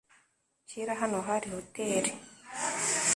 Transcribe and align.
Kera 0.69 0.93
hano 1.01 1.17
hari 1.27 1.47
hoteri. 1.55 2.11